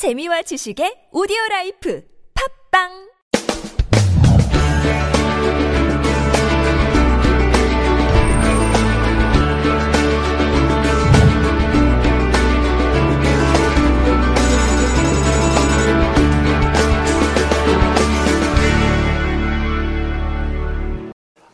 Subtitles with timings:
[0.00, 2.02] 재미와 지식의 오디오 라이프
[2.72, 2.88] 팟빵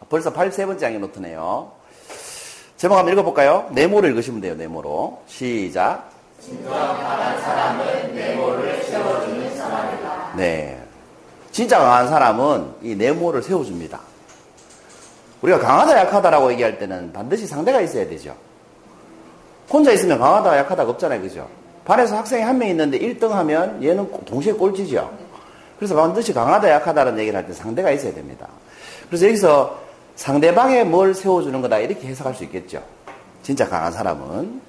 [0.08, 1.72] 벌써 83번째 강의 노트네요.
[2.76, 3.68] 제목 한번 읽어볼까요?
[3.72, 5.24] 네모를 읽으시면 돼요, 네모로.
[5.26, 6.15] 시작.
[10.36, 10.82] 네.
[11.50, 13.98] 진짜 강한 사람은 이 네모를 세워줍니다.
[15.43, 18.35] 우리가 강하다, 약하다라고 얘기할 때는 반드시 상대가 있어야 되죠.
[19.71, 21.21] 혼자 있으면 강하다, 약하다가 없잖아요.
[21.22, 21.48] 그죠?
[21.85, 25.10] 반에서 학생이 한 명 있는데 1등 하면 얘는 동시에 꼴찌죠.
[25.79, 28.49] 그래서 반드시 강하다, 약하다는 얘기를 할 때 상대가 있어야 됩니다.
[29.08, 29.79] 그래서 여기서
[30.16, 32.83] 상대방에 뭘 세워주는 거다 이렇게 해석할 수 있겠죠.
[33.42, 34.60] 진짜 강한 사람은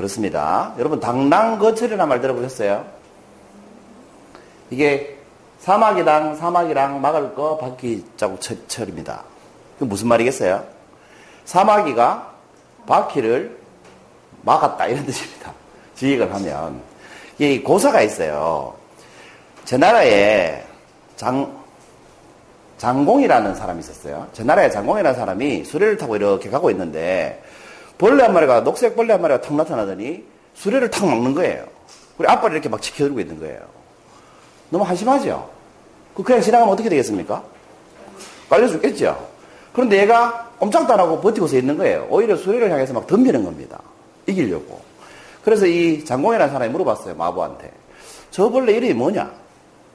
[0.00, 0.72] 그렇습니다.
[0.78, 2.86] 여러분 당랑거철이라는 말 들어보셨어요?
[4.70, 5.18] 이게
[5.58, 9.24] 사막이랑 사막이랑 막을 거 바퀴 자국 철입니다.
[9.78, 10.64] 그 무슨 말이겠어요?
[11.44, 12.30] 사마귀가
[12.86, 13.58] 바퀴를
[14.42, 15.52] 막았다 이런 뜻입니다.
[15.96, 16.80] 지휘를 하면
[17.38, 18.74] 이 고사가 있어요.
[19.66, 20.64] 제 나라에
[21.16, 21.60] 장
[22.78, 24.26] 장공이라는 사람이 있었어요.
[24.32, 27.42] 제 나라에 장공이라는 사람이 수레를 타고 이렇게 가고 있는데
[28.00, 31.66] 벌레 한 마리가 녹색 벌레 한 마리가 탁 나타나더니 수레를 탁 막는 거예요.
[32.16, 33.60] 그리고 앞발을 이렇게 막 지켜들고 있는 거예요.
[34.70, 35.50] 너무 한심하죠?
[36.14, 37.44] 그 그냥 지나가면 어떻게 되겠습니까?
[38.48, 39.28] 깔려 죽겠죠?
[39.74, 42.06] 그런데 얘가 꼼짝도 안 하고 버티고 서 있는 거예요.
[42.08, 43.78] 오히려 수레를 향해서 막 덤비는 겁니다.
[44.26, 44.80] 이기려고.
[45.44, 47.16] 그래서 이 장공이라는 사람이 물어봤어요.
[47.16, 47.70] 마부한테.
[48.30, 49.30] 저 벌레 이름이 뭐냐?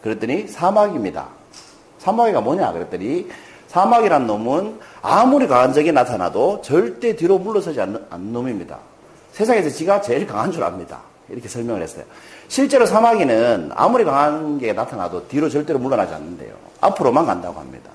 [0.04, 1.28] 그랬더니 사막입니다.
[1.98, 3.28] 사마귀가 뭐냐 그랬더니
[3.68, 8.80] 사마귀란 놈은 아무리 강한 적이 나타나도 절대 뒤로 물러서지 않는, 않는 놈입니다.
[9.34, 11.00] 세상에서 지가 제일 강한 줄 압니다.
[11.30, 12.06] 이렇게 설명을 했어요.
[12.48, 16.54] 실제로 사마귀는 아무리 강한 게 나타나도 뒤로 절대로 물러나지 않는데요.
[16.82, 17.90] 앞으로만 간다고 합니다.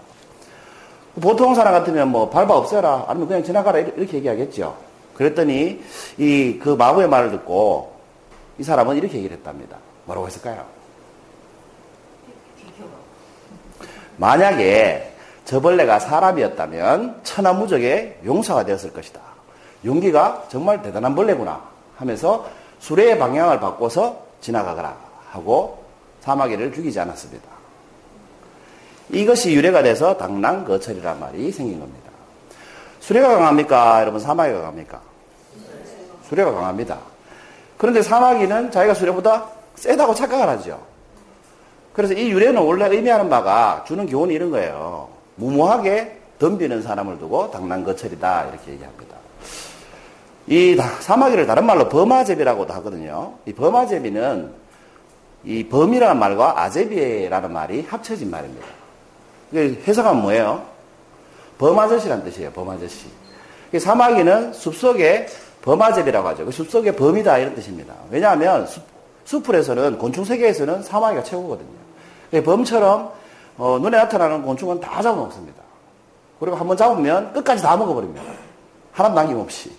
[1.20, 4.76] 보통 사람 같으면 뭐 밟아 없애라 아니면 그냥 지나가라 이렇게 얘기하겠죠.
[5.14, 5.82] 그랬더니
[6.18, 7.94] 이 그 마구의 말을 듣고
[8.58, 9.76] 이 사람은 이렇게 얘기를 했답니다.
[10.06, 10.64] 뭐라고 했을까요?
[14.16, 15.14] 만약에
[15.44, 19.20] 저 벌레가 사람이었다면 천하무적의 용사가 되었을 것이다.
[19.84, 21.62] 용기가 정말 대단한 벌레구나
[21.96, 22.46] 하면서
[22.80, 24.96] 수레의 방향을 바꿔서 지나가거라
[25.30, 25.84] 하고
[26.20, 27.48] 사마귀를 죽이지 않았습니다.
[29.10, 32.10] 이것이 유래가 돼서 당랑 거철이란 말이 생긴 겁니다.
[33.00, 34.00] 수레가 강합니까?
[34.02, 35.00] 여러분 사마귀가 강합니까?
[36.28, 36.98] 수레가 강합니다.
[37.76, 40.80] 그런데 사마귀는 자기가 수레보다 세다고 착각을 하죠.
[41.92, 45.08] 그래서 이 유래는 원래 의미하는 바가 주는 교훈이 이런 거예요.
[45.40, 49.16] 무모하게 덤비는 사람을 두고 당난거철이다 이렇게 얘기합니다.
[50.46, 53.34] 이 사마귀를 다른 말로 범아제비라고도 하거든요.
[53.46, 54.52] 이 범아제비는
[55.44, 58.66] 이 범이라는 말과 아제비라는 말이 합쳐진 말입니다.
[59.54, 60.66] 해석하면 뭐예요?
[61.58, 62.52] 범아저씨란 뜻이에요.
[62.52, 63.06] 범아저씨.
[63.78, 65.26] 사마귀는 숲속의
[65.62, 66.44] 범아제비라고 하죠.
[66.46, 67.94] 그 숲속의 범이다 이런 뜻입니다.
[68.10, 68.82] 왜냐하면 숲,
[69.24, 72.42] 숲풀에서는 곤충 세계에서는 사마귀가 최고거든요.
[72.44, 73.19] 범처럼
[73.60, 75.62] 어, 눈에 나타나는 곤충은 다 잡아먹습니다.
[76.40, 78.22] 그리고 한번 잡으면 끝까지 다 먹어버립니다.
[78.92, 79.70] 하나도 남김없이.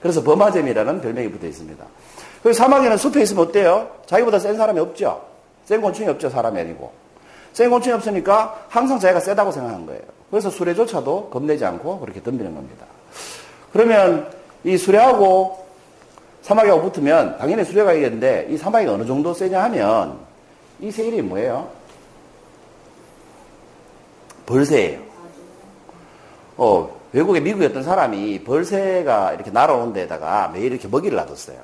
[0.00, 1.84] 그래서 범아잼이라는 별명이 붙어 있습니다.
[2.42, 3.90] 그리고 사막에는 숲에 있으면 어때요?
[4.06, 5.22] 자기보다 센 사람이 없죠?
[5.66, 6.90] 센 곤충이 없죠, 사람이 아니고.
[7.52, 10.00] 센 곤충이 없으니까 항상 자기가 세다고 생각한 거예요.
[10.30, 12.86] 그래서 수레조차도 겁내지 않고 그렇게 덤비는 겁니다.
[13.70, 14.30] 그러면
[14.64, 15.66] 이 수레하고
[16.40, 20.20] 사마귀하고 붙으면 당연히 수레가 이겼는데 이 사마귀가 어느 정도 세냐 하면
[20.80, 21.75] 이새 이름이 뭐예요?
[24.46, 25.00] 벌새예요.
[26.56, 31.58] 어, 외국에 미국에 어떤 사람이 벌새가 이렇게 날아오는 데다가 매일 이렇게 먹이를 놔뒀어요.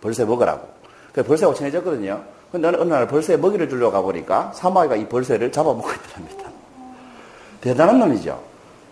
[0.00, 0.68] 벌새 먹으라고.
[1.12, 2.22] 그래서 벌새하고 친해졌거든요.
[2.50, 6.50] 근데 어느 날 벌새에 먹이를 주려고 가보니까 사마귀가 이 벌새를 잡아먹고 있더랍니다.
[7.60, 8.40] 대단한 놈이죠.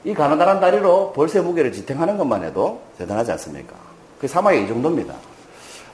[0.05, 3.75] 이 가느다란 다리로 벌새 무게를 지탱하는 것만 해도 대단하지 않습니까?
[4.21, 5.15] 그 사마귀가 이 정도입니다.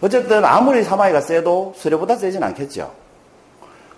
[0.00, 2.90] 어쨌든 아무리 사마귀가 세도 수레보다 세진 않겠죠.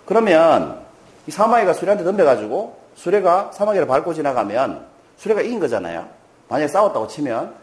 [0.05, 0.81] 그러면
[1.27, 4.85] 이 사마귀가 수레한테 덤벼가지고 수레가 사마귀를 밟고 지나가면
[5.17, 6.07] 수레가 이긴 거잖아요.
[6.49, 7.55] 만약에 싸웠다고 치면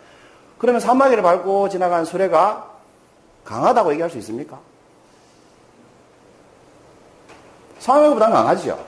[0.58, 2.70] 그러면 사마귀를 밟고 지나간 수레가
[3.44, 4.58] 강하다고 얘기할 수 있습니까?
[7.78, 8.78] 사마귀보다는 강하죠.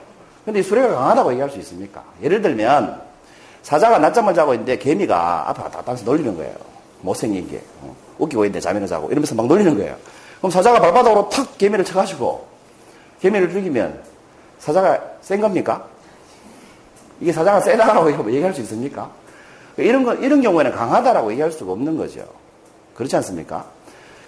[0.45, 2.03] 근데 이 수레가 강하다고 얘기할 수 있습니까?
[2.21, 3.01] 예를 들면
[3.63, 6.53] 사자가 낮잠을 자고 있는데 개미가 앞에 왔다 갔다 하면서 놀리는 거예요.
[7.01, 7.61] 못생긴 게.
[7.81, 7.95] 어?
[8.17, 9.95] 웃기고 있는데 잠이나 자고 이러면서 막 놀리는 거예요.
[10.37, 12.47] 그럼 사자가 발바닥으로 탁 개미를 쳐가지고
[13.21, 14.10] 개미를 죽이면
[14.61, 15.85] 사자가 센 겁니까?
[17.19, 19.09] 이게 사자가 세다라고 얘기할 수 있습니까?
[19.77, 22.23] 이런 거, 이런 경우에는 강하다라고 얘기할 수가 없는 거죠.
[22.95, 23.65] 그렇지 않습니까?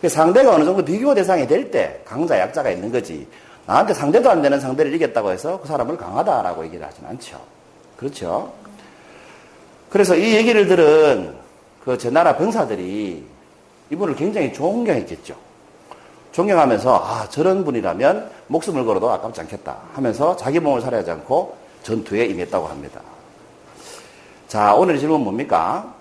[0.01, 3.27] 그 상대가 어느 정도 비교 대상이 될 때 강자, 약자가 있는 거지.
[3.65, 7.39] 나한테 상대도 안 되는 상대를 이겼다고 해서 그 사람을 강하다라고 얘기를 하진 않죠.
[7.97, 8.51] 그렇죠?
[9.89, 11.35] 그래서 이 얘기를 들은
[11.85, 13.24] 그 제 나라 병사들이
[13.91, 15.35] 이분을 굉장히 존경했겠죠.
[16.33, 22.68] 존경하면서 아 저런 분이라면 목숨을 걸어도 아깝지 않겠다 하면서 자기 몸을 살아야지 않고 전투에 임했다고
[22.68, 23.01] 합니다.
[24.47, 25.94] 자 오늘 질문 뭡니까?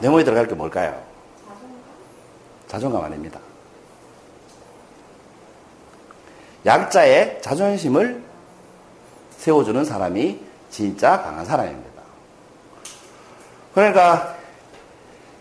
[0.00, 1.02] 네모에 들어갈 게 뭘까요?
[2.68, 3.40] 자존감 아닙니다.
[6.66, 8.22] 약자의 자존심을
[9.38, 10.40] 세워주는 사람이
[10.70, 12.02] 진짜 강한 사람입니다.
[13.74, 14.43] 그러니까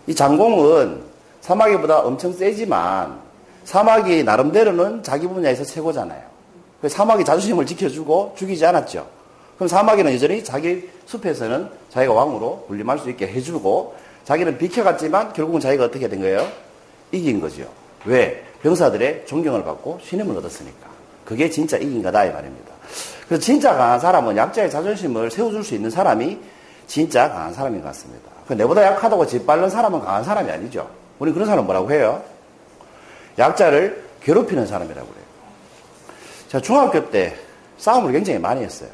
[0.08, 1.02] 이 장공은
[1.42, 3.20] 사마귀보다 엄청 세지만
[3.64, 6.22] 사마귀 나름대로는 자기 분야에서 최고잖아요.
[6.86, 9.08] 사마귀 자존심을 지켜주고 죽이지 않았죠.
[9.56, 13.96] 그럼 사마귀는 여전히 자기 숲에서는 자기가 왕으로 군림할 수 있게 해주고
[14.26, 16.48] 자기는 비켜갔지만 결국은 자기가 어떻게 된 거예요?
[17.12, 17.64] 이긴 거죠.
[18.06, 18.44] 왜?
[18.62, 20.88] 병사들의 존경을 받고 신임을 얻었으니까.
[21.26, 22.74] 그게 진짜 이긴 거다 이 말입니다.
[23.28, 26.38] 그래서 진짜 강한 사람은 약자의 자존심을 세워줄 수 있는 사람이
[26.88, 28.30] 진짜 강한 사람인 것 같습니다.
[28.48, 30.90] 그 내보다 약하다고 짓밟는 사람은 강한 사람이 아니죠.
[31.20, 32.24] 우리 그런 사람 뭐라고 해요?
[33.38, 35.26] 약자를 괴롭히는 사람이라고 그래요.
[36.50, 37.36] 제가 중학교 때
[37.78, 38.90] 싸움을 굉장히 많이 했어요.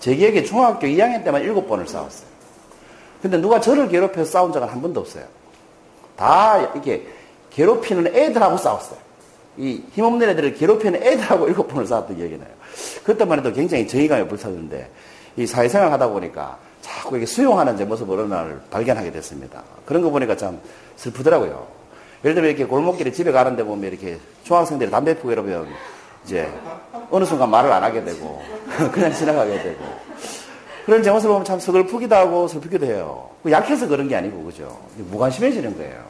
[0.00, 2.28] 제 기억에 중학교 2학년 때만 7번을 싸웠어요.
[3.22, 5.24] 근데 누가 저를 괴롭혀서 싸운 적은 한 번도 없어요.
[6.16, 7.06] 다 이렇게
[7.50, 8.98] 괴롭히는 애들하고 싸웠어요.
[9.56, 12.50] 이 힘없는 애들을 괴롭히는 애들하고 7번을 싸웠던 기억이 나요.
[13.04, 14.90] 그때만 해도 굉장히 정의감이 불탔는데
[15.36, 19.62] 이 사회생활 하다 보니까 자꾸 이렇게 수용하는 제 모습을 어느 날 발견하게 됐습니다.
[19.86, 20.60] 그런 거 보니까 참
[20.96, 21.66] 슬프더라고요.
[22.22, 25.66] 예를 들면 이렇게 골목길에 집에 가는데 보면 이렇게 중학생들이 담배 피고 이러면
[26.24, 26.46] 이제
[27.10, 28.42] 어느 순간 말을 안 하게 되고
[28.92, 29.82] 그냥 지나가게 되고
[30.84, 33.30] 그런 제 모습을 보면 참 서글프기도 하고 슬프기도 해요.
[33.50, 34.78] 약해서 그런 게 아니고 그죠.
[34.96, 36.04] 무관심해지는 거예요.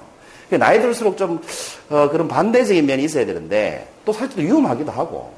[0.59, 1.41] 나이 들수록 좀
[1.88, 5.32] 어, 그런 반대적인 면이 있어야 되는데 또 살짝 위험하기도 하고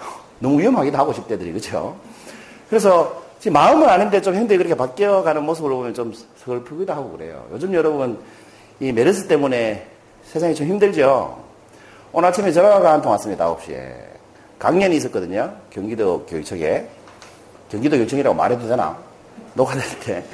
[0.40, 1.94] 너무 위험하기도 하고 10대들이 그죠.
[2.70, 7.44] 그래서 지금 마음은 아닌데 좀 형들이 그렇게 바뀌어가는 모습을 보면 좀 서글프기도 하고 그래요.
[7.50, 8.20] 요즘 여러분
[8.78, 9.84] 이 메르스 때문에
[10.22, 11.42] 세상이 좀 힘들죠.
[12.12, 13.52] 오늘 아침에 전화가 한 통 왔습니다.
[13.56, 13.94] 9시에.
[14.60, 15.52] 강연이 있었거든요.
[15.70, 16.86] 경기도 교육청에.
[17.68, 18.96] 경기도 교육청이라고 말해도 되나?
[19.54, 20.24] 녹화될 때.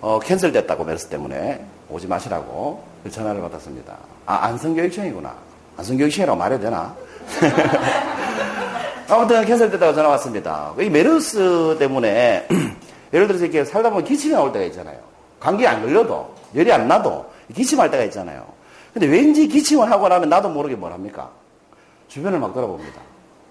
[0.00, 3.92] 어, 캔슬됐다고 메르스 때문에 오지 마시라고 전화를 받았습니다.
[4.24, 5.34] 아, 안성교육청이구나.
[5.78, 6.94] 안성교육청이라고 말해도 되나?
[9.08, 10.74] 아무튼 캔슬됐다고 전화 왔습니다.
[10.80, 12.46] 이 메르스 때문에
[13.12, 14.98] 예를 들어서 이렇게 살다 보면 기침이 나올 때가 있잖아요.
[15.38, 17.24] 감기 안 걸려도 열이 안 나도
[17.54, 18.44] 기침할 때가 있잖아요.
[18.92, 21.30] 근데 왠지 기침을 하고 나면 나도 모르게 뭘 합니까?
[22.08, 23.00] 주변을 막 돌아봅니다.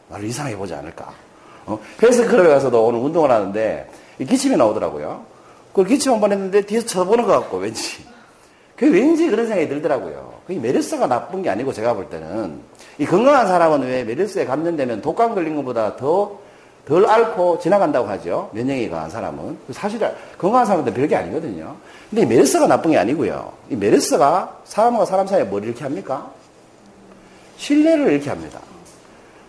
[0.09, 1.13] 나를 이상하게 보지 않을까?
[1.67, 1.79] 어?
[2.01, 5.23] 헬스클럽에 가서도 오늘 운동을 하는데 기침이 나오더라고요.
[5.69, 8.03] 그걸 기침 한 번 했는데 뒤에서 쳐다보는 것 같고 왠지.
[8.75, 10.25] 그 왠지 그런 생각이 들더라고요.
[10.47, 12.59] 그게 메르스가 나쁜 게 아니고 제가 볼 때는
[12.97, 16.45] 이 건강한 사람은 왜 메르스에 감염되면 독감 걸린 것보다 더
[16.86, 18.50] 덜 앓고 지나간다고 하죠.
[18.53, 19.57] 면역이 강한 사람은.
[19.71, 20.00] 사실
[20.38, 21.75] 건강한 사람은 별게 아니거든요.
[22.09, 23.51] 근데 이 메르스가 나쁜 게 아니고요.
[23.71, 26.30] 이 메르스가 사람과 사람 사이에 뭘 이렇게 합니까?
[27.57, 28.59] 신뢰를 이렇게 합니다.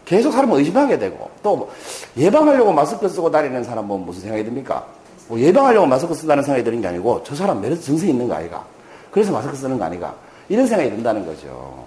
[0.06, 1.70] 계속 사람을 의심하게 되고 또
[2.16, 4.86] 예방하려고 마스크 쓰고 다니는 사람 보면 무슨 생각이 듭니까?
[5.28, 8.64] 뭐 예방하려고 마스크 쓴다는 생각이 드는 게 아니고 저 사람 메르스 증세 있는 거 아이가?
[9.10, 10.14] 그래서 마스크 쓰는 거 아니가?
[10.48, 11.84] 이런 생각이 든다는 거죠.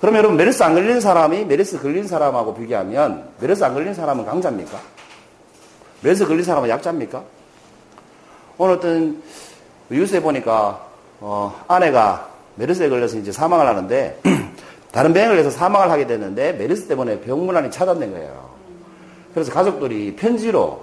[0.00, 4.78] 그럼 여러분 메르스 안 걸린 사람이 메르스 걸린 사람하고 비교하면 메르스 안 걸린 사람은 강자입니까?
[6.02, 7.22] 메르스 걸린 사람은 약자입니까?
[8.56, 9.22] 오늘 어떤
[9.90, 10.86] 뉴스에 보니까
[11.20, 14.18] 어, 아내가 메르스에 걸려서 이제 사망을 하는데
[14.90, 18.50] 다른 병을 해서 사망을 하게 됐는데 메르스 때문에 병문안이 차단된 거예요.
[19.34, 20.82] 그래서 가족들이 편지로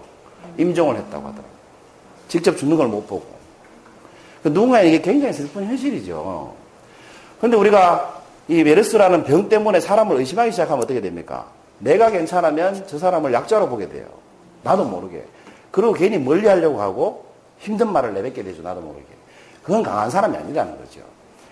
[0.58, 1.58] 임종을 했다고 하더라고요.
[2.28, 3.26] 직접 죽는 걸 못 보고.
[4.44, 6.54] 그 누군가에게 굉장히 슬픈 현실이죠.
[7.38, 11.46] 그런데 우리가 이 메르스라는 병 때문에 사람을 의심하기 시작하면 어떻게 됩니까?
[11.80, 14.06] 내가 괜찮으면 저 사람을 약자로 보게 돼요.
[14.64, 15.24] 나도 모르게.
[15.72, 17.26] 그리고 괜히 멀리 하려고 하고
[17.60, 18.62] 힘든 말을 내뱉게 되죠.
[18.62, 19.06] 나도 모르게.
[19.64, 21.02] 그건 강한 사람이 아니라는 거죠.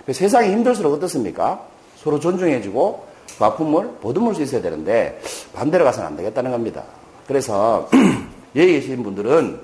[0.06, 1.62] 그 세상이 힘들수록 어떻습니까?
[1.98, 3.06] 서로 존중해주고
[3.38, 5.20] 그 아픔을 보듬을 수 있어야 되는데
[5.54, 6.84] 반대로 가서는 안 되겠다는 겁니다.
[7.28, 7.90] 그래서
[8.56, 9.60] 여기 계신 분들은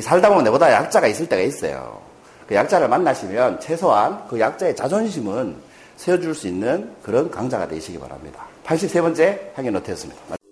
[0.00, 2.03] 살다 보면 내보다 약자가 있을 때가 있어요.
[2.46, 5.56] 그 약자를 만나시면 최소한 그 약자의 자존심은
[5.96, 8.44] 세워줄 수 있는 그런 강자가 되시기 바랍니다.
[8.64, 10.43] 83번째 항해 노트였습니다.